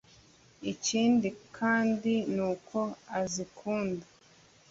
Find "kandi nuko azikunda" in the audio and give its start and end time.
1.57-4.05